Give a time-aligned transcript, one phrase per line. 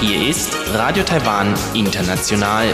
[0.00, 2.72] Hier ist Radio Taiwan International.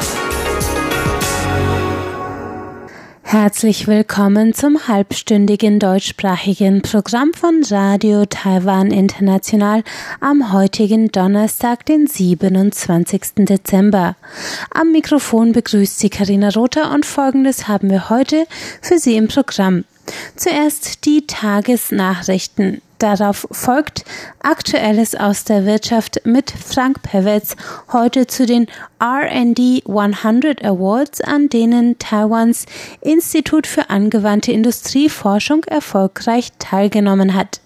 [3.22, 9.84] Herzlich willkommen zum halbstündigen deutschsprachigen Programm von Radio Taiwan International
[10.20, 13.22] am heutigen Donnerstag, den 27.
[13.36, 14.16] Dezember.
[14.70, 18.46] Am Mikrofon begrüßt Sie Karina Rother und Folgendes haben wir heute
[18.82, 19.84] für Sie im Programm.
[20.36, 22.82] Zuerst die Tagesnachrichten.
[22.98, 24.04] Darauf folgt
[24.40, 27.54] Aktuelles aus der Wirtschaft mit Frank Pewitz
[27.92, 28.68] heute zu den
[29.02, 32.64] RD 100 Awards, an denen Taiwans
[33.02, 37.60] Institut für angewandte Industrieforschung erfolgreich teilgenommen hat.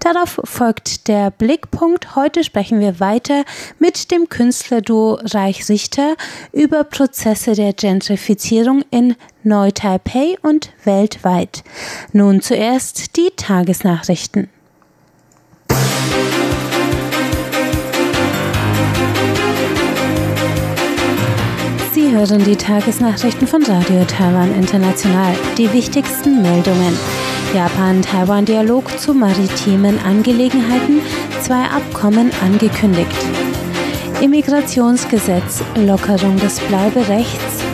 [0.00, 2.14] Darauf folgt der Blickpunkt.
[2.14, 3.44] Heute sprechen wir weiter
[3.78, 6.16] mit dem Künstlerduo Reich Richter
[6.52, 11.64] über Prozesse der Gentrifizierung in Neu-Taipei und weltweit.
[12.12, 14.50] Nun zuerst die Tagesnachrichten.
[22.14, 25.34] Hören die Tagesnachrichten von Radio Taiwan International.
[25.58, 26.96] Die wichtigsten Meldungen.
[27.52, 31.00] Japan-Taiwan-Dialog zu maritimen Angelegenheiten,
[31.42, 33.16] zwei Abkommen angekündigt.
[34.20, 37.64] Immigrationsgesetz, Lockerung des Bleiberechts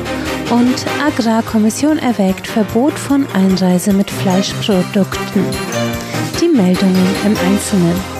[0.51, 5.45] und Agrarkommission erwägt Verbot von Einreise mit Fleischprodukten.
[6.41, 8.20] Die Meldungen im Einzelnen.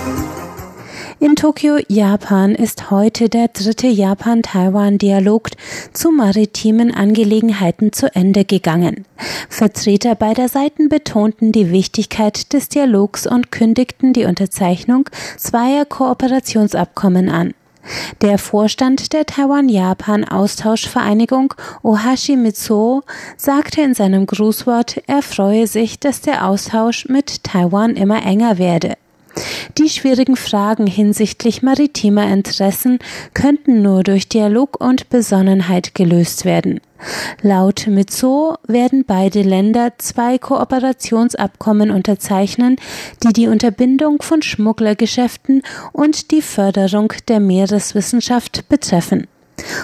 [1.21, 5.51] In Tokio, Japan ist heute der dritte Japan-Taiwan-Dialog
[5.93, 9.05] zu maritimen Angelegenheiten zu Ende gegangen.
[9.47, 17.53] Vertreter beider Seiten betonten die Wichtigkeit des Dialogs und kündigten die Unterzeichnung zweier Kooperationsabkommen an.
[18.21, 23.03] Der Vorstand der Taiwan-Japan-Austauschvereinigung Ohashi Mitsuo
[23.37, 28.95] sagte in seinem Grußwort, er freue sich, dass der Austausch mit Taiwan immer enger werde.
[29.77, 32.99] Die schwierigen Fragen hinsichtlich maritimer Interessen
[33.33, 36.81] könnten nur durch Dialog und Besonnenheit gelöst werden.
[37.41, 42.75] Laut Mitzo werden beide Länder zwei Kooperationsabkommen unterzeichnen,
[43.23, 45.63] die die Unterbindung von Schmugglergeschäften
[45.93, 49.27] und die Förderung der Meereswissenschaft betreffen.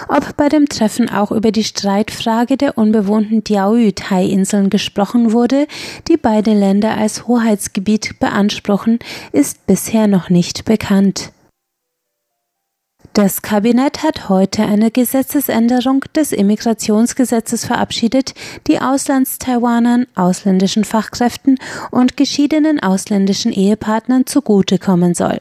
[0.08, 5.66] Ob bei dem Treffen auch über die Streitfrage der unbewohnten Diaoyu-Tai-Inseln gesprochen wurde,
[6.08, 8.98] die beide Länder als Hoheitsgebiet beanspruchen,
[9.32, 11.32] ist bisher noch nicht bekannt.
[13.18, 18.34] Das Kabinett hat heute eine Gesetzesänderung des Immigrationsgesetzes verabschiedet,
[18.68, 21.58] die Auslandstaiwanern, ausländischen Fachkräften
[21.90, 25.40] und geschiedenen ausländischen Ehepartnern zugutekommen soll.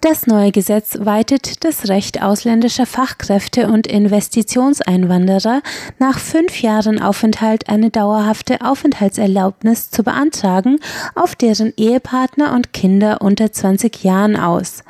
[0.00, 5.62] Das neue Gesetz weitet das Recht ausländischer Fachkräfte und Investitionseinwanderer
[5.98, 10.78] nach fünf Jahren Aufenthalt eine dauerhafte Aufenthaltserlaubnis zu beantragen
[11.14, 14.82] auf deren Ehepartner und Kinder unter 20 Jahren aus.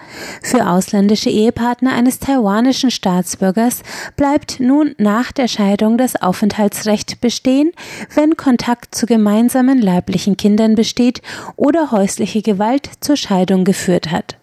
[0.42, 3.82] Für ausländische Ehepartner eines taiwanischen Staatsbürgers
[4.16, 7.72] bleibt nun nach der Scheidung das Aufenthaltsrecht bestehen,
[8.14, 11.20] wenn Kontakt zu gemeinsamen leiblichen Kindern besteht
[11.56, 14.36] oder häusliche Gewalt zur Scheidung geführt hat.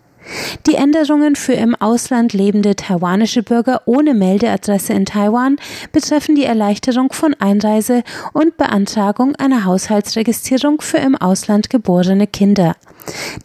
[0.67, 5.57] Die Änderungen für im Ausland lebende taiwanische Bürger ohne Meldeadresse in Taiwan
[5.91, 8.03] betreffen die Erleichterung von Einreise
[8.33, 12.75] und Beantragung einer Haushaltsregistrierung für im Ausland geborene Kinder.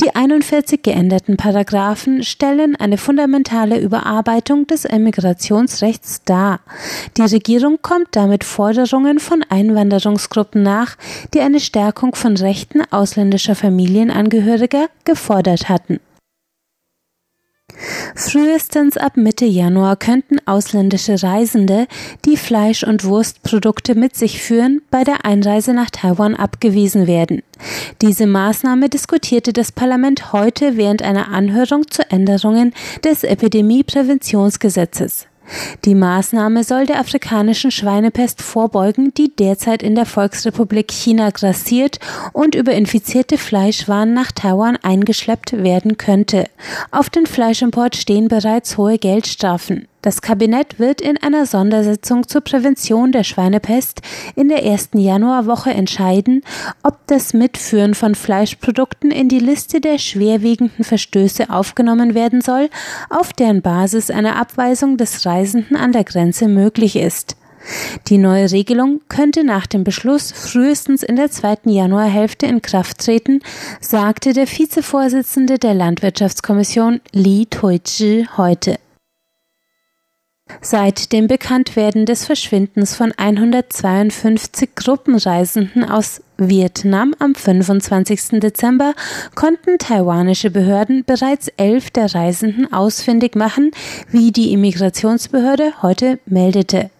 [0.03, 6.61] Die 41 geänderten Paragraphen stellen eine fundamentale Überarbeitung des Emigrationsrechts dar.
[7.16, 10.97] Die Regierung kommt damit Forderungen von Einwanderungsgruppen nach,
[11.33, 16.01] die eine Stärkung von Rechten ausländischer Familienangehöriger gefordert hatten.
[18.15, 21.87] Frühestens ab Mitte Januar könnten ausländische Reisende,
[22.25, 27.43] die Fleisch- und Wurstprodukte mit sich führen, bei der Einreise nach Taiwan abgewiesen werden.
[28.03, 32.73] Diese Maßnahme diskutierte das Parlament heute während einer Anhörung zu Änderungen
[33.05, 35.27] des Epidemiepräventionsgesetzes.
[35.84, 41.99] Die Maßnahme soll der afrikanischen Schweinepest vorbeugen, die derzeit in der Volksrepublik China grassiert
[42.32, 46.48] und über infizierte Fleischwaren nach Taiwan eingeschleppt werden könnte.
[46.91, 49.89] Auf den Fleischimport stehen bereits hohe Geldstrafen.
[50.04, 54.03] Das Kabinett wird in einer Sondersitzung zur Prävention der Schweinepest
[54.36, 56.42] in der ersten Januarwoche entscheiden,
[56.83, 62.68] ob das Mitführen von Fleischprodukten in die Liste der schwerwiegenden Verstöße aufgenommen werden soll,
[63.09, 67.39] auf deren Basis eine Abweisung des Reisenden an der Grenze möglich ist.
[68.09, 73.41] Die neue Regelung könnte nach dem Beschluss frühestens in der zweiten Januarhälfte in Kraft treten,
[73.80, 78.77] sagte der Vizevorsitzende der Landwirtschaftskommission Li Toizhi heute.
[80.61, 88.41] Seit dem Bekanntwerden des Verschwindens von 152 Gruppenreisenden aus Vietnam am 25.
[88.41, 88.95] Dezember
[89.35, 93.71] konnten taiwanische Behörden bereits elf der Reisenden ausfindig machen,
[94.11, 96.91] wie die Immigrationsbehörde heute meldete.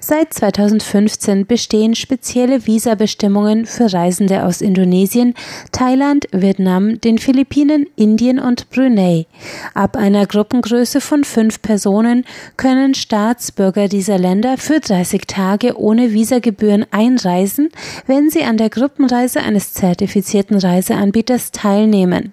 [0.00, 5.34] Seit 2015 bestehen spezielle Visabestimmungen für Reisende aus Indonesien,
[5.72, 9.26] Thailand, Vietnam, den Philippinen, Indien und Brunei.
[9.74, 12.24] Ab einer Gruppengröße von fünf Personen
[12.56, 17.70] können Staatsbürger dieser Länder für 30 Tage ohne Visagebühren einreisen,
[18.06, 22.32] wenn sie an der Gruppenreise eines zertifizierten Reiseanbieters teilnehmen.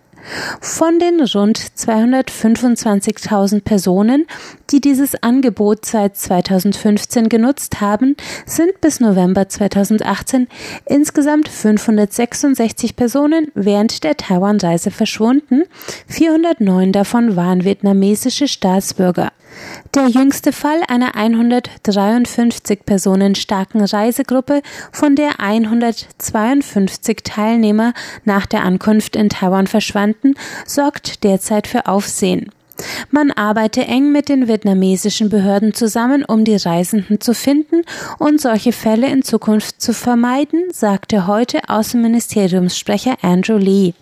[0.61, 4.25] Von den rund 225.000 Personen,
[4.69, 8.15] die dieses Angebot seit 2015 genutzt haben,
[8.45, 10.47] sind bis November 2018
[10.85, 15.63] insgesamt 566 Personen während der Taiwan-Reise verschwunden.
[16.07, 19.31] 409 davon waren vietnamesische Staatsbürger.
[19.93, 24.61] Der jüngste Fall einer 153 Personen starken Reisegruppe,
[24.91, 27.93] von der 152 Teilnehmer
[28.25, 30.33] nach der Ankunft in Taiwan verschwanden,
[30.65, 32.49] sorgt derzeit für Aufsehen.
[33.11, 37.83] Man arbeite eng mit den vietnamesischen Behörden zusammen, um die Reisenden zu finden
[38.17, 43.93] und solche Fälle in Zukunft zu vermeiden, sagte heute Außenministeriumssprecher Andrew Lee.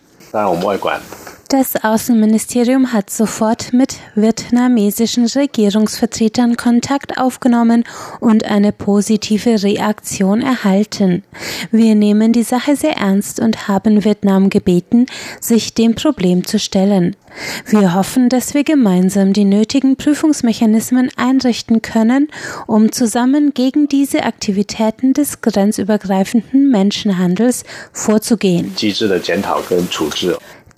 [1.52, 7.84] Das Außenministerium hat sofort mit vietnamesischen Regierungsvertretern Kontakt aufgenommen
[8.22, 11.26] und eine positive Reaktion erhalten.
[11.70, 15.08] Wir nehmen die Sache sehr ernst und haben Vietnam gebeten,
[15.42, 17.18] sich dem Problem zu stellen.
[17.66, 22.30] Wir hoffen, dass wir gemeinsam die nötigen Prüfungsmechanismen einrichten können,
[22.66, 28.74] um zusammen gegen diese Aktivitäten des grenzübergreifenden Menschenhandels vorzugehen.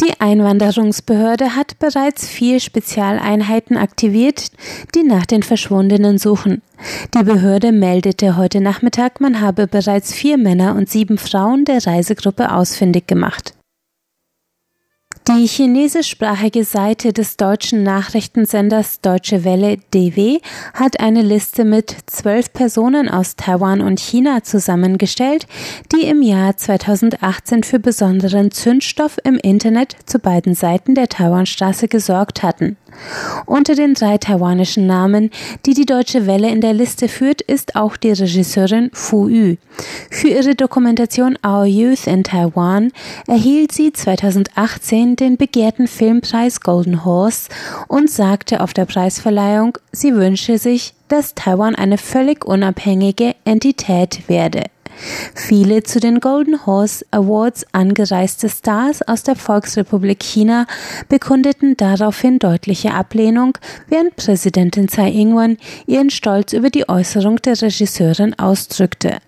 [0.05, 4.51] Die Einwanderungsbehörde hat bereits vier Spezialeinheiten aktiviert,
[4.95, 6.61] die nach den Verschwundenen suchen.
[7.13, 12.51] Die Behörde meldete heute Nachmittag, man habe bereits vier Männer und sieben Frauen der Reisegruppe
[12.51, 13.53] ausfindig gemacht.
[15.29, 20.39] Die chinesischsprachige Seite des deutschen Nachrichtensenders Deutsche Welle DW
[20.73, 25.47] hat eine Liste mit zwölf Personen aus Taiwan und China zusammengestellt,
[25.93, 32.43] die im Jahr 2018 für besonderen Zündstoff im Internet zu beiden Seiten der Taiwanstraße gesorgt
[32.43, 32.75] hatten.
[33.45, 35.29] Unter den drei taiwanischen Namen,
[35.65, 39.55] die die Deutsche Welle in der Liste führt, ist auch die Regisseurin Fu Yu.
[40.09, 42.91] Für ihre Dokumentation Our Youth in Taiwan
[43.27, 47.49] erhielt sie 2018 den begehrten Filmpreis Golden Horse
[47.87, 54.63] und sagte auf der Preisverleihung, sie wünsche sich, dass Taiwan eine völlig unabhängige Entität werde.
[55.35, 60.65] Viele zu den Golden Horse Awards angereiste Stars aus der Volksrepublik China
[61.09, 63.57] bekundeten daraufhin deutliche Ablehnung,
[63.87, 65.57] während Präsidentin Tsai Ing-wen
[65.87, 69.19] ihren Stolz über die Äußerung der Regisseurin ausdrückte.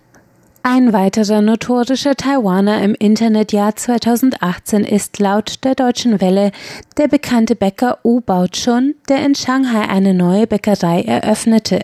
[0.67, 6.51] Ein weiterer notorischer Taiwaner im Internetjahr 2018 ist laut der Deutschen Welle
[6.97, 11.83] der bekannte Bäcker Wu Baochun, der in Shanghai eine neue Bäckerei eröffnete.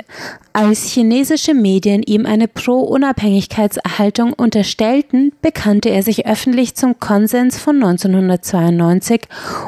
[0.51, 9.27] Als chinesische Medien ihm eine Pro-Unabhängigkeitserhaltung unterstellten, bekannte er sich öffentlich zum Konsens von 1992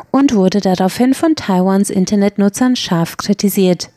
[0.10, 3.93] und wurde daraufhin von Taiwans Internetnutzern scharf kritisiert.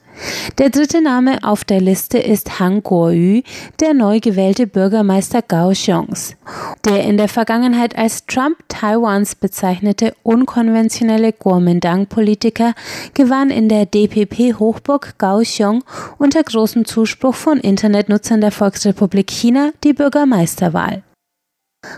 [0.58, 3.42] Der dritte Name auf der Liste ist Han Kuo-yu,
[3.80, 6.36] der neu gewählte Bürgermeister Kaohsiungs.
[6.84, 12.74] Der in der Vergangenheit als Trump Taiwans bezeichnete unkonventionelle Kuomintang-Politiker
[13.14, 15.84] gewann in der DPP-Hochburg Kaohsiung
[16.18, 21.02] unter großem Zuspruch von Internetnutzern der Volksrepublik China die Bürgermeisterwahl.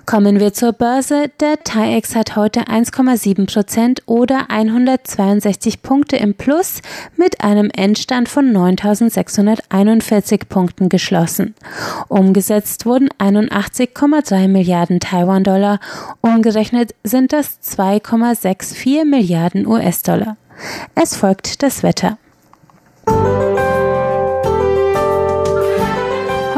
[0.07, 1.31] Kommen wir zur Börse.
[1.41, 6.81] Der TAIEX hat heute 1,7 Prozent oder 162 Punkte im Plus
[7.17, 11.55] mit einem Endstand von 9.641 Punkten geschlossen.
[12.09, 15.81] Umgesetzt wurden 81,3 Milliarden Taiwan-Dollar.
[16.21, 20.37] Umgerechnet sind das 2,64 Milliarden US-Dollar.
[20.95, 22.19] Es folgt das Wetter.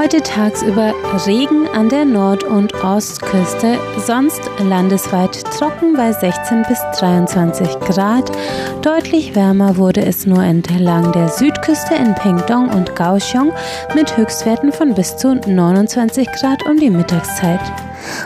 [0.00, 0.94] Heute tagsüber
[1.26, 8.32] Regen an der Nord- und Ostküste, sonst landesweit trocken bei 16 bis 23 Grad.
[8.80, 13.52] Deutlich wärmer wurde es nur entlang der Südküste in Pengdong und Kaohsiung
[13.94, 17.60] mit Höchstwerten von bis zu 29 Grad um die Mittagszeit.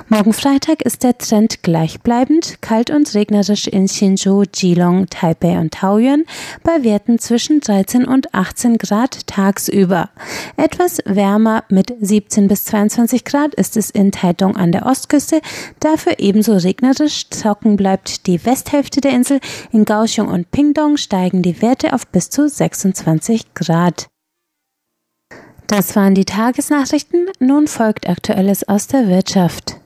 [0.08, 6.24] Morgen Freitag ist der Trend gleichbleibend, kalt und regnerisch in Hsinchu, Geelong, Taipei und Taoyuan
[6.62, 10.10] bei Werten zwischen 13 und 18 Grad tagsüber.
[10.56, 15.40] Etwas wärmer mit 17 bis 22 Grad ist es in Taitung an der Ostküste,
[15.80, 19.40] dafür ebenso regnerisch, trocken bleibt die Westhälfte der Insel,
[19.72, 24.08] in Kaohsiung und Pingdong steigen die Werte auf bis zu 26 Grad.
[25.76, 27.26] Das waren die Tagesnachrichten.
[27.40, 29.80] Nun folgt Aktuelles aus der Wirtschaft.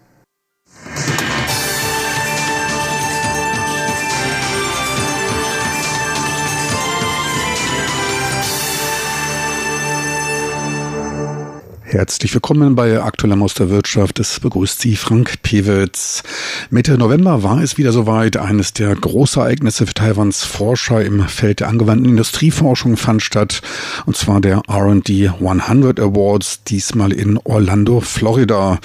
[11.90, 14.21] Herzlich willkommen bei Aktueller der Wirtschaft.
[14.21, 16.23] Es begrüßt Sie Frank Pewitz.
[16.68, 18.37] Mitte November war es wieder soweit.
[18.37, 23.62] Eines der Großereignisse für Taiwans Forscher im Feld der angewandten Industrieforschung fand statt.
[24.04, 28.80] Und zwar der R&D 100 Awards, diesmal in Orlando, Florida.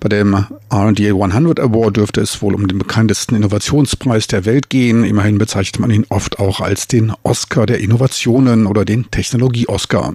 [0.00, 0.34] Bei dem
[0.68, 5.04] R&D 100 Award dürfte es wohl um den bekanntesten Innovationspreis der Welt gehen.
[5.04, 10.14] Immerhin bezeichnet man ihn oft auch als den Oscar der Innovationen oder den Technologie-Oscar.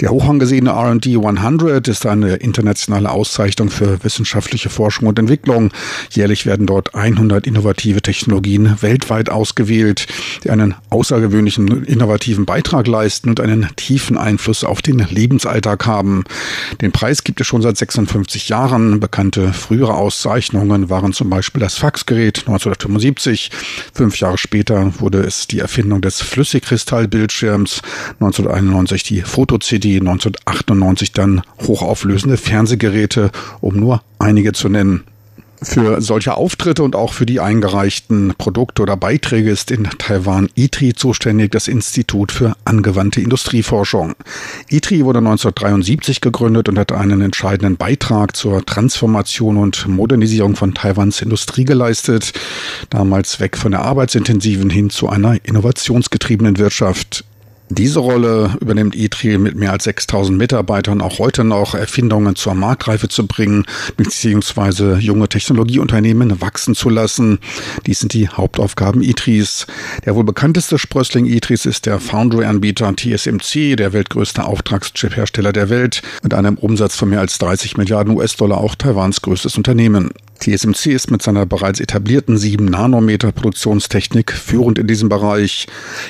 [0.00, 5.70] Der hoch angesehene R&D 100 ist eine internationale Auszeichnung für wissenschaftliche Forschung und Entwicklung.
[6.10, 10.06] Jährlich werden dort 100 innovative Technologien weltweit ausgewählt,
[10.44, 16.24] die einen außergewöhnlichen innovativen Beitrag leisten und einen tiefen Einfluss auf den Lebensalltag haben.
[16.80, 19.00] Den Preis gibt es schon seit 56 Jahren.
[19.00, 23.50] Bekannte frühere Auszeichnungen waren zum Beispiel das Faxgerät 1975.
[23.92, 27.82] Fünf Jahre später wurde es die Erfindung des Flüssigkristallbildschirms,
[28.20, 35.04] 1991 die Fotozelle LCD 1998 dann hochauflösende Fernsehgeräte, um nur einige zu nennen.
[35.60, 40.94] Für solche Auftritte und auch für die eingereichten Produkte oder Beiträge ist in Taiwan ITRI
[40.94, 44.14] zuständig, das Institut für angewandte Industrieforschung.
[44.68, 51.22] ITRI wurde 1973 gegründet und hat einen entscheidenden Beitrag zur Transformation und Modernisierung von Taiwans
[51.22, 52.32] Industrie geleistet,
[52.88, 57.24] damals weg von der arbeitsintensiven hin zu einer innovationsgetriebenen Wirtschaft.
[57.70, 63.08] Diese Rolle übernimmt ITRI mit mehr als 6000 Mitarbeitern auch heute noch, Erfindungen zur Marktreife
[63.08, 67.38] zu bringen, beziehungsweise junge Technologieunternehmen wachsen zu lassen.
[67.86, 69.66] Dies sind die Hauptaufgaben ITRIs.
[70.06, 76.32] Der wohl bekannteste Sprössling ITRIs ist der Foundry-Anbieter TSMC, der weltgrößte Auftragschip-Hersteller der Welt, mit
[76.32, 80.10] einem Umsatz von mehr als 30 Milliarden US-Dollar auch Taiwans größtes Unternehmen.
[80.38, 85.66] TSMC ist mit seiner bereits etablierten 7 Nanometer Produktionstechnik führend in diesem Bereich.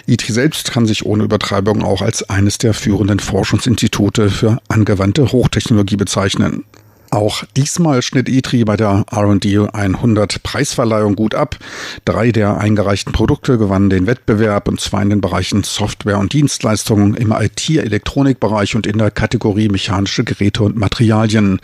[0.06, 5.96] ITRI selbst kann sich ohne Übertreibung auch als eines der führenden Forschungsinstitute für angewandte Hochtechnologie
[5.96, 6.64] bezeichnen.
[7.10, 11.56] Auch diesmal schnitt ITRI bei der R&D 100 Preisverleihung gut ab.
[12.04, 17.14] Drei der eingereichten Produkte gewannen den Wettbewerb und zwar in den Bereichen Software und Dienstleistungen
[17.14, 21.60] im IT-Elektronikbereich und in der Kategorie mechanische Geräte und Materialien.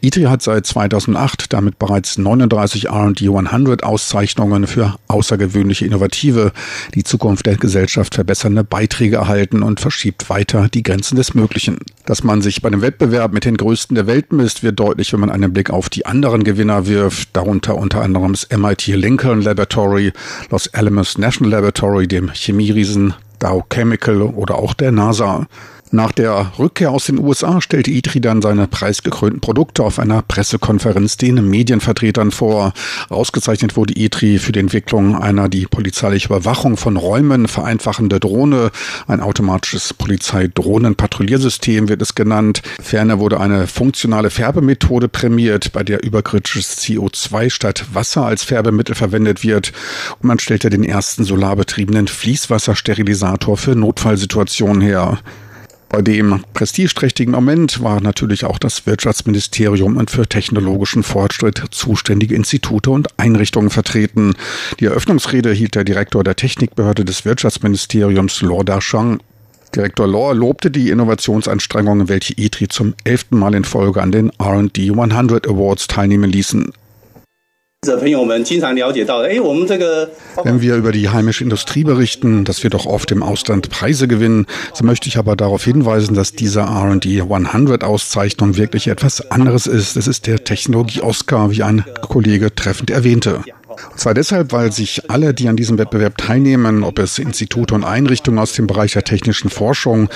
[0.00, 6.52] ITRI hat seit 2008 damit bereits 39 R&D 100 Auszeichnungen für außergewöhnliche innovative,
[6.94, 11.78] die Zukunft der Gesellschaft verbessernde Beiträge erhalten und verschiebt weiter die Grenzen des Möglichen.
[12.04, 14.80] Dass man sich bei dem Wettbewerb mit den Größten der Welt misst, wird
[15.12, 19.42] wenn man einen Blick auf die anderen Gewinner wirft, darunter unter anderem das MIT Lincoln
[19.42, 20.12] Laboratory,
[20.50, 25.46] Los Alamos National Laboratory, dem Chemieriesen Dow Chemical oder auch der NASA.
[25.90, 31.16] Nach der Rückkehr aus den USA stellte ITRI dann seine preisgekrönten Produkte auf einer Pressekonferenz
[31.16, 32.74] den Medienvertretern vor.
[33.08, 38.70] Ausgezeichnet wurde ITRI für die Entwicklung einer die polizeiliche Überwachung von Räumen vereinfachende Drohne.
[39.06, 42.60] Ein automatisches Polizeidrohnenpatrouilliersystem wird es genannt.
[42.82, 49.42] Ferner wurde eine funktionale Färbemethode prämiert, bei der überkritisches CO2 statt Wasser als Färbemittel verwendet
[49.42, 49.72] wird.
[50.20, 55.18] Und man stellte den ersten solarbetriebenen Fließwassersterilisator für Notfallsituationen her.
[55.88, 62.90] Bei dem prestigeträchtigen Moment war natürlich auch das Wirtschaftsministerium und für technologischen Fortschritt zuständige Institute
[62.90, 64.34] und Einrichtungen vertreten.
[64.80, 69.20] Die Eröffnungsrede hielt der Direktor der Technikbehörde des Wirtschaftsministeriums, Lorda Shang.
[69.74, 74.90] Direktor Law lobte die Innovationsanstrengungen, welche ITRI zum elften Mal in Folge an den R&D
[74.90, 76.72] 100 Awards teilnehmen ließen.
[80.42, 84.46] Wenn wir über die heimische Industrie berichten, dass wir doch oft im Ausland Preise gewinnen,
[84.74, 89.96] so möchte ich aber darauf hinweisen, dass diese R&D 100 Auszeichnung wirklich etwas anderes ist.
[89.96, 93.44] Es ist der Technologie-Oscar, wie ein Kollege treffend erwähnte.
[93.90, 97.84] Und zwar deshalb, weil sich alle, die an diesem Wettbewerb teilnehmen, ob es Institute und
[97.84, 100.08] Einrichtungen aus dem Bereich der technischen Forschung,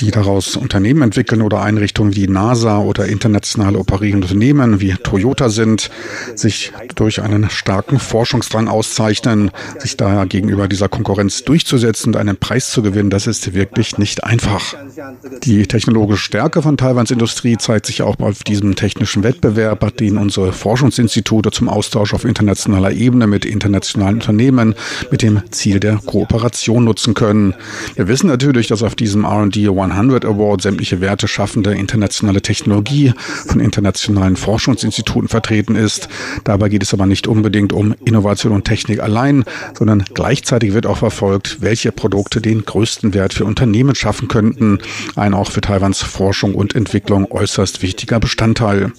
[0.00, 5.90] die daraus Unternehmen entwickeln oder Einrichtungen wie NASA oder international operierende Unternehmen wie Toyota sind,
[6.34, 12.70] sich durch einen starken Forschungsdrang auszeichnen, sich daher gegenüber dieser Konkurrenz durchzusetzen und einen Preis
[12.70, 14.74] zu gewinnen, das ist wirklich nicht einfach.
[15.42, 20.52] Die technologische Stärke von Taiwans Industrie zeigt sich auch auf diesem technischen Wettbewerb, den unsere
[20.52, 22.24] Forschungsinstitute zum Austausch auf
[22.82, 24.74] internationaler Ebene mit internationalen Unternehmen
[25.10, 27.54] mit dem Ziel der Kooperation nutzen können.
[27.94, 33.12] Wir wissen natürlich, dass auf diesem R&D 100 Award sämtliche Werte schaffende internationale Technologie
[33.46, 36.08] von internationalen Forschungsinstituten vertreten ist.
[36.44, 39.44] Dabei geht es aber nicht unbedingt um Innovation und Technik allein,
[39.76, 44.78] sondern gleichzeitig wird auch verfolgt, welche Produkte den größten Wert für Unternehmen schaffen könnten.
[45.16, 48.92] Ein auch für Taiwans Forschung und Entwicklung äußerst wichtiger Bestandteil.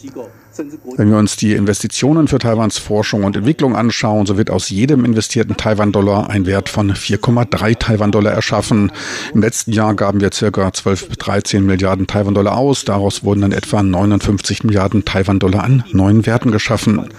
[0.97, 5.03] Wenn wir uns die Investitionen für Taiwans Forschung und Entwicklung anschauen, so wird aus jedem
[5.03, 8.91] investierten Taiwan-Dollar ein Wert von 4,3 Taiwan-Dollar erschaffen.
[9.33, 12.85] Im letzten Jahr gaben wir circa 12 bis 13 Milliarden Taiwan-Dollar aus.
[12.85, 17.09] Daraus wurden dann etwa 59 Milliarden Taiwan-Dollar an neuen Werten geschaffen.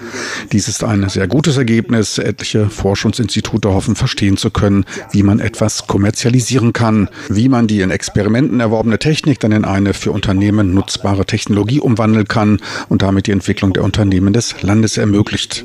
[0.52, 2.18] Dies ist ein sehr gutes Ergebnis.
[2.18, 7.90] Etliche Forschungsinstitute hoffen verstehen zu können, wie man etwas kommerzialisieren kann, wie man die in
[7.90, 13.32] Experimenten erworbene Technik dann in eine für Unternehmen nutzbare Technologie umwandeln kann und damit die
[13.32, 15.64] Entwicklung der Unternehmen des Landes ermöglicht.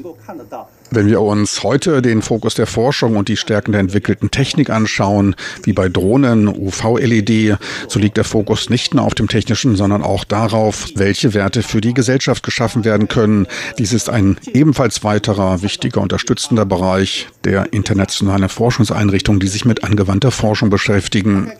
[0.91, 5.35] Wenn wir uns heute den Fokus der Forschung und die Stärken der entwickelten Technik anschauen,
[5.63, 10.23] wie bei Drohnen, UV-LED, so liegt der Fokus nicht nur auf dem technischen, sondern auch
[10.23, 13.45] darauf, welche Werte für die Gesellschaft geschaffen werden können.
[13.77, 20.31] Dies ist ein ebenfalls weiterer wichtiger unterstützender Bereich der internationalen Forschungseinrichtungen, die sich mit angewandter
[20.31, 21.51] Forschung beschäftigen.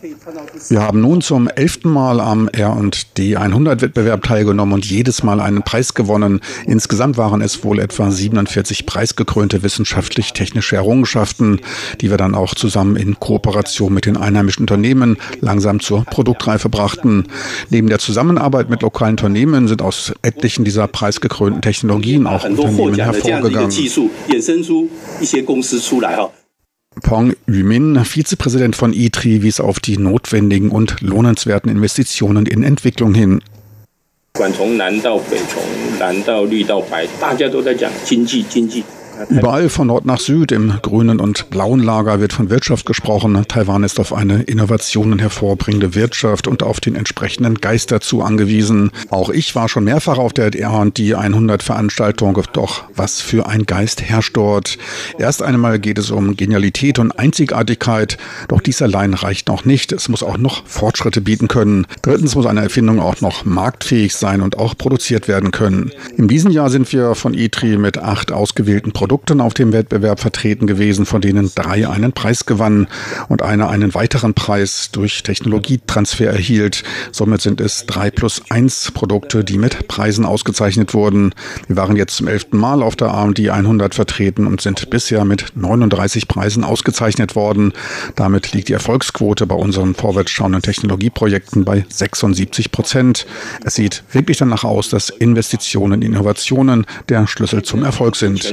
[0.69, 5.63] Wir haben nun zum elften Mal am R&D 100 Wettbewerb teilgenommen und jedes Mal einen
[5.63, 6.41] Preis gewonnen.
[6.65, 8.86] Insgesamt waren es wohl etwa 47
[9.19, 11.59] preisgekrönte wissenschaftlich-technische Errungenschaften,
[11.99, 17.25] die wir dann auch zusammen in Kooperation mit den einheimischen Unternehmen langsam zur Produktreife brachten.
[17.69, 23.71] Neben der Zusammenarbeit mit lokalen Unternehmen sind aus etlichen dieser preisgekrönten Technologien auch Unternehmen hervorgegangen.
[27.03, 33.41] Pong Yumin, Vizepräsident von ITRI, wies auf die notwendigen und lohnenswerten Investitionen in Entwicklung hin.
[39.27, 43.43] Überall von Nord nach Süd im grünen und blauen Lager wird von Wirtschaft gesprochen.
[43.47, 48.91] Taiwan ist auf eine Innovationen hervorbringende Wirtschaft und auf den entsprechenden Geist dazu angewiesen.
[49.09, 54.01] Auch ich war schon mehrfach auf der R&D 100 Veranstaltung, doch was für ein Geist
[54.01, 54.77] herrscht dort.
[55.17, 59.91] Erst einmal geht es um Genialität und Einzigartigkeit, doch dies allein reicht noch nicht.
[59.91, 61.88] Es muss auch noch Fortschritte bieten können.
[62.03, 65.91] Drittens muss eine Erfindung auch noch marktfähig sein und auch produziert werden können.
[66.15, 70.19] In diesem Jahr sind wir von ITRI mit acht ausgewählten Produkten Produkten auf dem Wettbewerb
[70.19, 72.87] vertreten gewesen, von denen drei einen Preis gewannen
[73.27, 76.84] und einer einen weiteren Preis durch Technologietransfer erhielt.
[77.12, 81.34] Somit sind es drei plus eins Produkte, die mit Preisen ausgezeichnet wurden.
[81.67, 85.53] Wir waren jetzt zum elften Mal auf der AMD 100 vertreten und sind bisher mit
[85.55, 87.73] 39 Preisen ausgezeichnet worden.
[88.15, 93.25] Damit liegt die Erfolgsquote bei unseren vorwärtsschauenden Technologieprojekten bei 76 Prozent.
[93.65, 98.43] Es sieht wirklich danach aus, dass Investitionen in Innovationen der Schlüssel zum Erfolg sind.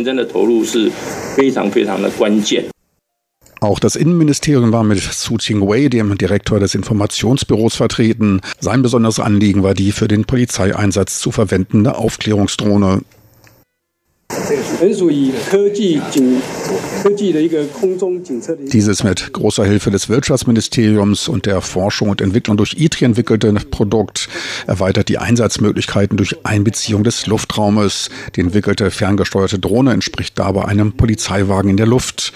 [3.60, 8.40] Auch das Innenministerium war mit Su Qingwei, dem Direktor des Informationsbüros, vertreten.
[8.60, 13.00] Sein besonderes Anliegen war die für den Polizeieinsatz zu verwendende Aufklärungsdrohne.
[18.72, 24.28] Dieses mit großer Hilfe des Wirtschaftsministeriums und der Forschung und Entwicklung durch ITRI entwickelte Produkt
[24.66, 28.10] erweitert die Einsatzmöglichkeiten durch Einbeziehung des Luftraumes.
[28.34, 32.32] Die entwickelte ferngesteuerte Drohne entspricht dabei einem Polizeiwagen in der Luft.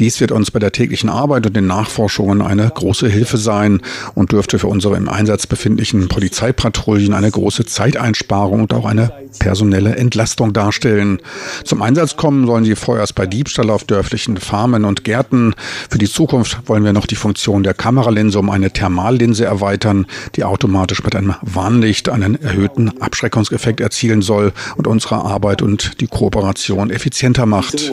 [0.00, 3.80] Dies wird uns bei der täglichen Arbeit und den Nachforschungen eine große Hilfe sein
[4.14, 9.96] und dürfte für unsere im Einsatz befindlichen Polizeipatrouillen eine große Zeiteinsparung und auch eine personelle
[9.96, 11.20] Entlastung darstellen.
[11.64, 15.54] Zum Einsatz kommen sollen sie vorerst bei Diebstahl auf dörflichen Farmen und Gärten.
[15.90, 20.44] Für die Zukunft wollen wir noch die Funktion der Kameralinse um eine Thermallinse erweitern, die
[20.44, 26.90] automatisch mit einem Warnlicht einen erhöhten Abschreckungseffekt erzielen soll und unsere Arbeit und die Kooperation
[26.90, 27.92] effizienter macht.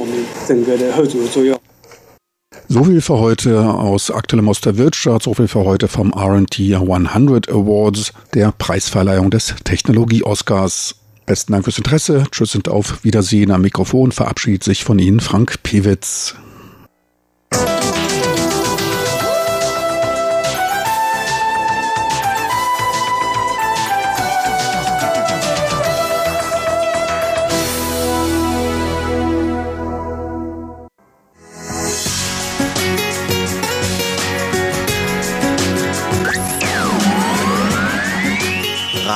[2.67, 6.75] So viel für heute aus aktuellem aus der Wirtschaft, so viel für heute vom R&D
[6.75, 11.00] 100 Awards, der Preisverleihung des Technologie-Oscars.
[11.25, 12.25] Besten Dank fürs Interesse.
[12.31, 13.51] Tschüss und auf Wiedersehen.
[13.51, 16.35] Am Mikrofon verabschiedet sich von Ihnen Frank Pewitz.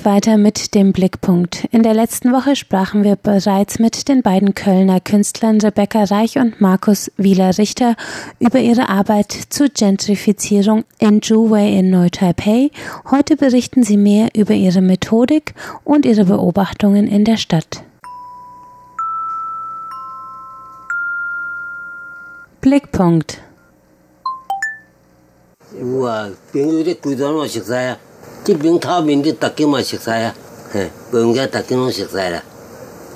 [0.00, 1.64] Geht weiter mit dem Blickpunkt.
[1.72, 6.60] In der letzten Woche sprachen wir bereits mit den beiden Kölner Künstlern Rebecca Reich und
[6.60, 7.96] Markus Wieler-Richter
[8.38, 12.70] über ihre Arbeit zur Gentrifizierung in Juway in Neu-Taipei.
[13.10, 17.82] Heute berichten sie mehr über ihre Methodik und ihre Beobachtungen in der Stadt.
[22.62, 23.38] Blickpunkt.
[28.47, 28.79] 我朋友的规段我熟悉啊。
[28.79, 30.35] 这边透面的，大家嘛熟悉啊，
[30.71, 32.43] 嘿，不用讲，大家拢熟悉啦，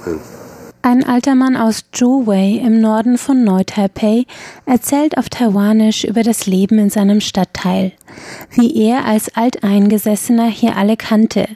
[0.05, 0.19] 嗯。
[0.81, 4.25] Ein alter Mann aus Zhuwei im Norden von Neu-Taipei
[4.65, 7.91] erzählt auf Taiwanisch über das Leben in seinem Stadtteil,
[8.51, 11.49] wie er als Alteingesessener hier alle kannte,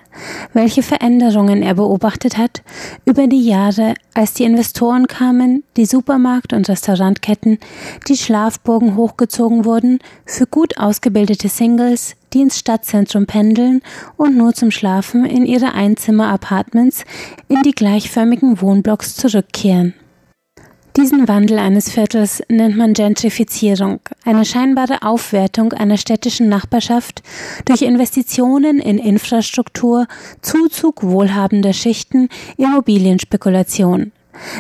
[0.52, 2.64] welche Veränderungen er beobachtet hat
[3.06, 7.60] über die Jahre, als die Investoren kamen, die Supermarkt- und Restaurantketten,
[8.10, 13.81] die Schlafburgen hochgezogen wurden für gut ausgebildete Singles, die ins Stadtzentrum pendeln
[14.17, 17.05] und nur zum Schlafen in ihre Einzimmer-Apartments
[17.49, 19.95] in die gleichförmigen Wohnblocks zurückkehren.
[20.97, 27.23] Diesen Wandel eines Viertels nennt man Gentrifizierung, eine scheinbare Aufwertung einer städtischen Nachbarschaft
[27.67, 30.09] durch Investitionen in Infrastruktur,
[30.43, 34.11] Zuzug wohlhabender Schichten, Immobilienspekulation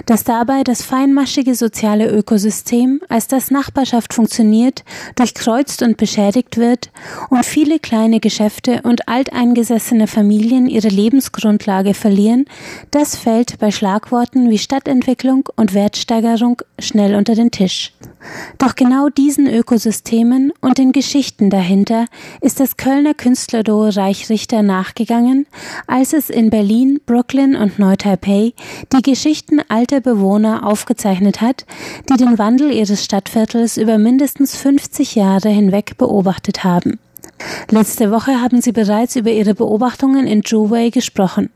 [0.06, 6.90] dass dabei das feinmaschige soziale Ökosystem, als das Nachbarschaft funktioniert, durchkreuzt und beschädigt wird
[7.30, 12.46] und viele kleine Geschäfte und alteingesessene Familien ihre Lebensgrundlage verlieren,
[12.90, 17.92] das fällt bei Schlagworten wie Stadtentwicklung und Wertsteigerung schnell unter den Tisch.
[18.58, 22.06] Doch genau diesen Ökosystemen und den Geschichten dahinter
[22.40, 25.46] ist das Kölner Künstlerduo Reichrichter nachgegangen,
[25.86, 28.52] als es in Berlin, Brooklyn und Neu-Taipei
[28.92, 31.66] die Geschichten alter Bewohner aufgezeichnet hat,
[32.10, 36.98] die den Wandel ihres Stadtviertels über mindestens 50 Jahre hinweg beobachtet haben.
[37.70, 41.50] Letzte Woche haben Sie bereits über Ihre Beobachtungen in Juway gesprochen.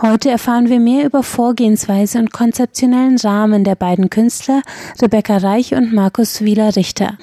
[0.00, 4.62] Heute erfahren wir mehr über Vorgehensweise und konzeptionellen Rahmen der beiden Künstler
[5.00, 7.18] Rebecca Reich und Markus Wieler-Richter.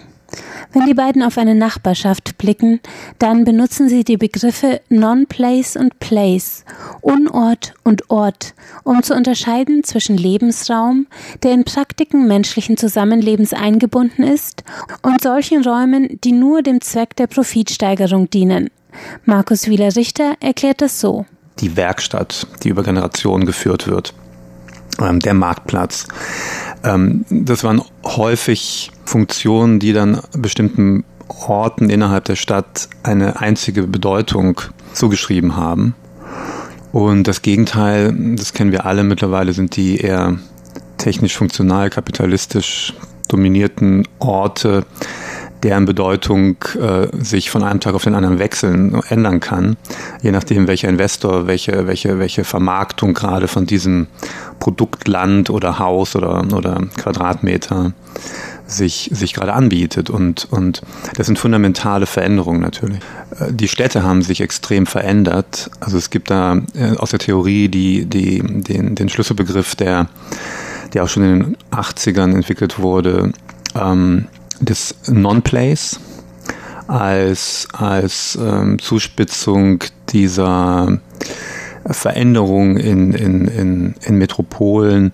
[0.74, 2.80] Wenn die beiden auf eine Nachbarschaft blicken,
[3.20, 6.64] dann benutzen sie die Begriffe Non-Place und Place,
[7.02, 11.08] Unort und Ort, um zu unterscheiden zwischen Lebensraum,
[11.44, 14.64] der in Praktiken menschlichen Zusammenlebens eingebunden ist,
[15.02, 18.70] und solchen Räumen, die nur dem Zweck der Profitsteigerung dienen.
[19.26, 21.26] Markus Wieler-Richter erklärt das so.
[21.60, 24.14] Die Werkstatt, die über Generationen geführt wird,
[25.20, 26.08] der Marktplatz.
[26.84, 34.62] Ähm, das waren häufig Funktionen, die dann bestimmten Orten innerhalb der Stadt eine einzige Bedeutung
[34.94, 35.96] zugeschrieben haben.
[36.92, 40.38] Und das Gegenteil, das kennen wir alle mittlerweile, sind die eher
[40.98, 42.94] technisch funktional, kapitalistisch
[43.28, 44.86] dominierten Orte,
[45.64, 49.78] deren Bedeutung äh, sich von einem Tag auf den anderen wechseln, ändern kann,
[50.22, 54.08] je nachdem, welcher Investor, welche, welche, welche Vermarktung gerade von diesem
[54.60, 57.94] Produkt Land oder Haus oder, oder Quadratmeter
[58.68, 60.10] sich, sich gerade anbietet.
[60.10, 60.82] Und, und
[61.16, 63.00] das sind fundamentale Veränderungen natürlich.
[63.40, 65.70] Äh, die Städte haben sich extrem verändert.
[65.80, 70.08] Also es gibt da äh, aus der Theorie die, die, den, den Schlüsselbegriff, der,
[70.94, 73.32] der auch schon in den 80ern entwickelt wurde,
[73.76, 74.28] ähm,
[74.62, 76.00] des Non-Plays
[76.88, 81.00] als, als ähm, Zuspitzung dieser
[81.86, 85.12] Veränderung in, in, in, in Metropolen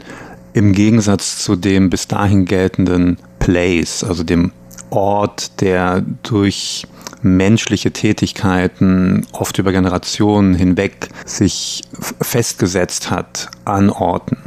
[0.53, 4.51] im Gegensatz zu dem bis dahin geltenden Place, also dem
[4.89, 6.87] Ort, der durch
[7.21, 11.83] menschliche Tätigkeiten oft über Generationen hinweg sich
[12.21, 14.37] festgesetzt hat an Orten.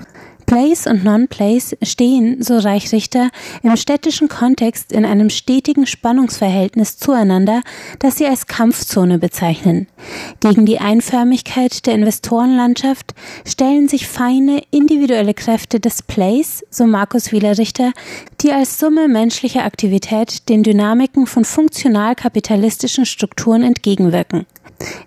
[0.50, 3.30] Place und Non-Place stehen, so Reichrichter,
[3.62, 7.62] im städtischen Kontext in einem stetigen Spannungsverhältnis zueinander,
[8.00, 9.86] das sie als Kampfzone bezeichnen.
[10.40, 13.14] Gegen die Einförmigkeit der Investorenlandschaft
[13.46, 17.92] stellen sich feine individuelle Kräfte des Place, so Markus Wieler-Richter,
[18.40, 24.46] die als Summe menschlicher Aktivität den Dynamiken von funktional kapitalistischen Strukturen entgegenwirken.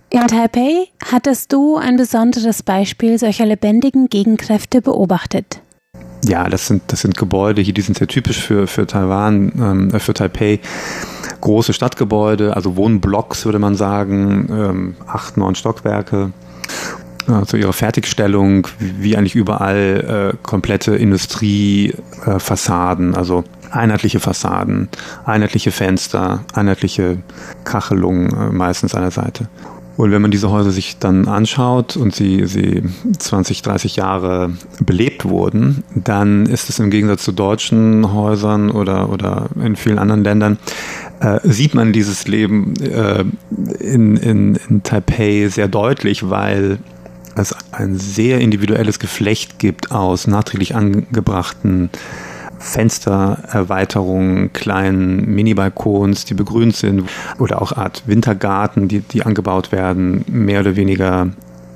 [0.10, 5.62] In Taipei hattest du ein besonderes Beispiel solcher lebendigen Gegenkräfte beobachtet.
[6.26, 10.00] Ja, das sind, das sind Gebäude hier, die sind sehr typisch für, für Taiwan, äh,
[10.00, 10.62] für Taipei.
[11.42, 16.32] Große Stadtgebäude, also Wohnblocks würde man sagen, ähm, acht, neun Stockwerke
[17.46, 24.90] zu ihrer Fertigstellung, wie eigentlich überall, äh, komplette Industriefassaden, äh, also einheitliche Fassaden,
[25.26, 27.18] einheitliche Fenster, einheitliche
[27.64, 29.50] Kachelungen äh, meistens an der Seite.
[29.96, 32.82] Und wenn man diese Häuser sich dann anschaut und sie, sie
[33.18, 39.50] 20, 30 Jahre belebt wurden, dann ist es im Gegensatz zu deutschen Häusern oder, oder
[39.64, 40.58] in vielen anderen Ländern,
[41.20, 43.24] äh, sieht man dieses Leben äh,
[43.80, 46.80] in, in, in Taipei sehr deutlich, weil
[47.36, 51.92] es ein sehr individuelles Geflecht gibt aus nachträglich angebrachten
[52.64, 57.04] Fenstererweiterungen, kleinen Mini-Balkons, die begrünt sind
[57.38, 61.30] oder auch Art Wintergarten, die, die angebaut werden, mehr oder weniger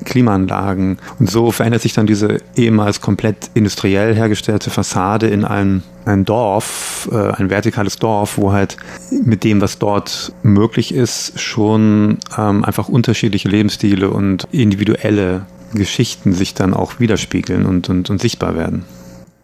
[0.06, 0.98] Klimaanlagen.
[1.20, 7.10] Und so verändert sich dann diese ehemals komplett industriell hergestellte Fassade in ein, ein Dorf,
[7.12, 8.78] äh, ein vertikales Dorf, wo halt
[9.12, 16.54] mit dem, was dort möglich ist, schon ähm, einfach unterschiedliche Lebensstile und individuelle Geschichten sich
[16.54, 18.86] dann auch widerspiegeln und, und, und sichtbar werden.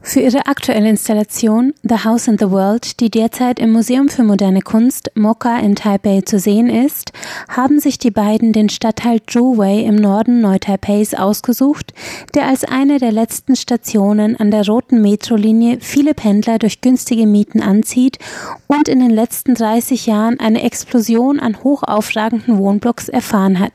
[0.06, 4.62] Für ihre aktuelle Installation The House in the World, die derzeit im Museum für moderne
[4.62, 7.14] Kunst Mocha in Taipei zu sehen ist,
[7.48, 11.94] haben sich die beiden den Stadtteil Zhuwei im Norden Neu-Taipais ausgesucht,
[12.36, 17.62] der als eine der letzten Stationen an der roten Metrolinie viele Pendler durch günstige Mieten
[17.62, 18.20] anzieht
[18.68, 23.74] und in den letzten 30 Jahren eine Explosion an hochaufragenden Wohnblocks erfahren hat.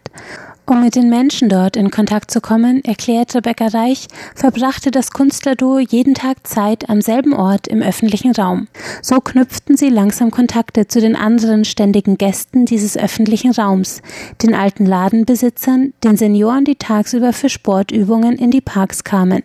[0.70, 5.78] Um mit den Menschen dort in Kontakt zu kommen, erklärt Rebecca Reich, verbrachte das Künstlerduo
[5.78, 8.68] jeden Tag Zeit am selben Ort im öffentlichen Raum.
[9.00, 14.02] So knüpften sie langsam Kontakte zu den anderen ständigen Gästen dieses öffentlichen Raums,
[14.42, 19.42] den alten Ladenbesitzern, den Senioren, die tagsüber für Sportübungen in die Parks kamen.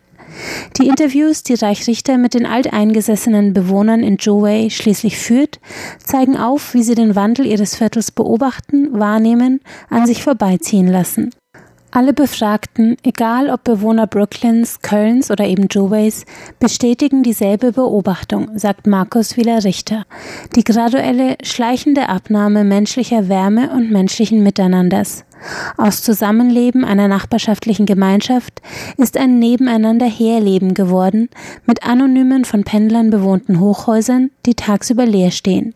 [0.77, 5.59] Die Interviews, die Reich Richter mit den alteingesessenen Bewohnern in Zhouwei schließlich führt,
[6.03, 11.31] zeigen auf, wie sie den Wandel ihres Viertels beobachten, wahrnehmen, an sich vorbeiziehen lassen.
[11.95, 16.25] Alle Befragten, egal ob Bewohner Brooklyns, Kölns oder eben Joways,
[16.57, 20.07] bestätigen dieselbe Beobachtung, sagt Markus Wieler-Richter.
[20.55, 25.23] Die graduelle, schleichende Abnahme menschlicher Wärme und menschlichen Miteinanders.
[25.77, 28.63] Aus Zusammenleben einer nachbarschaftlichen Gemeinschaft
[28.97, 31.29] ist ein Nebeneinander Herleben geworden,
[31.67, 35.75] mit anonymen von Pendlern bewohnten Hochhäusern, die tagsüber leer stehen.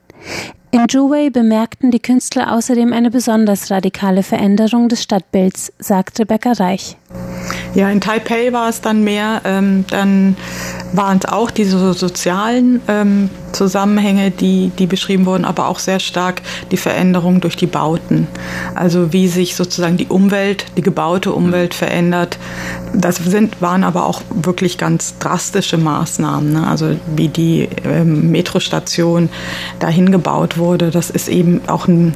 [0.72, 6.98] In Juway bemerkten die Künstler außerdem eine besonders radikale Veränderung des Stadtbilds, sagt Rebecca Reich.
[7.74, 10.36] Ja, in Taipei war es dann mehr, ähm, dann
[10.94, 16.42] waren es auch diese sozialen ähm, Zusammenhänge, die, die beschrieben wurden, aber auch sehr stark
[16.72, 18.28] die Veränderung durch die Bauten.
[18.76, 22.38] Also wie sich sozusagen die Umwelt, die gebaute Umwelt verändert.
[22.94, 26.54] Das sind, waren aber auch wirklich ganz drastische Maßnahmen.
[26.54, 26.68] Ne?
[26.68, 29.30] Also wie die ähm, Metrostation
[29.80, 32.14] dahin gebaut wurde, das ist eben auch ein,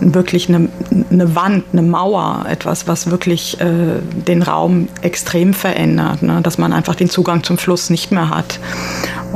[0.00, 0.68] wirklich eine,
[1.10, 6.40] eine Wand, eine Mauer, etwas, was wirklich äh, den Raum extrem verändert, ne?
[6.40, 8.60] dass man einfach den Zugang zum Fluss nicht mehr hat.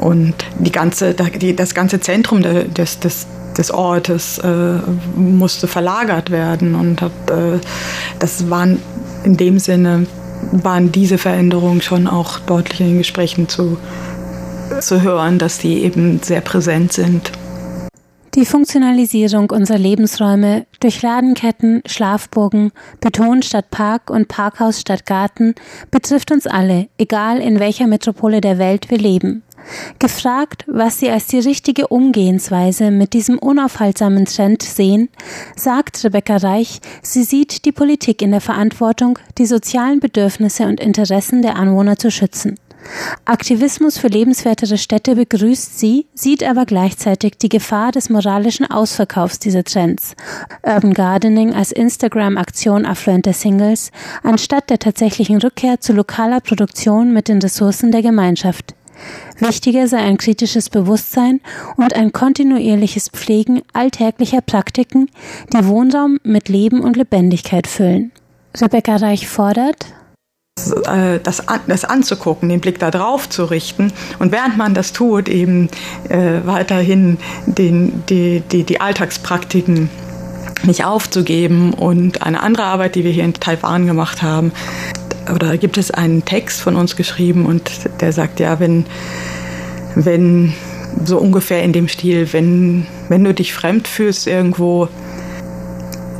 [0.00, 4.78] Und die ganze, die, das ganze Zentrum des, des, des Ortes äh,
[5.16, 6.74] musste verlagert werden.
[6.74, 7.58] Und hab, äh,
[8.18, 8.78] das waren
[9.24, 10.06] in dem Sinne,
[10.52, 13.76] waren diese Veränderungen schon auch deutlich in den Gesprächen zu,
[14.80, 17.32] zu hören, dass die eben sehr präsent sind.
[18.34, 25.56] Die Funktionalisierung unserer Lebensräume durch Ladenketten, Schlafburgen, Beton statt Park und Parkhaus statt Garten
[25.90, 29.42] betrifft uns alle, egal in welcher Metropole der Welt wir leben.
[29.98, 35.08] Gefragt, was sie als die richtige Umgehensweise mit diesem unaufhaltsamen Trend sehen,
[35.56, 41.42] sagt Rebecca Reich, sie sieht die Politik in der Verantwortung, die sozialen Bedürfnisse und Interessen
[41.42, 42.56] der Anwohner zu schützen.
[43.24, 49.64] Aktivismus für lebenswertere Städte begrüßt sie, sieht aber gleichzeitig die Gefahr des moralischen Ausverkaufs dieser
[49.64, 50.14] Trends.
[50.62, 53.90] Urban Gardening als Instagram-Aktion affluenter Singles,
[54.22, 58.74] anstatt der tatsächlichen Rückkehr zu lokaler Produktion mit den Ressourcen der Gemeinschaft.
[59.38, 61.40] Wichtiger sei ein kritisches Bewusstsein
[61.76, 65.10] und ein kontinuierliches Pflegen alltäglicher Praktiken,
[65.52, 68.12] die Wohnraum mit Leben und Lebendigkeit füllen.
[68.60, 69.86] Rebecca Reich fordert,
[70.86, 75.28] äh, das, das anzugucken, den Blick da drauf zu richten und während man das tut,
[75.28, 75.68] eben
[76.08, 79.88] äh, weiterhin den, die, die, die Alltagspraktiken
[80.64, 81.72] nicht aufzugeben.
[81.72, 84.52] Und eine andere Arbeit, die wir hier in Taiwan gemacht haben,
[85.34, 88.86] oder gibt es einen Text von uns geschrieben und der sagt, ja, wenn,
[89.94, 90.54] wenn
[91.04, 94.88] so ungefähr in dem Stil, wenn, wenn du dich fremd fühlst irgendwo,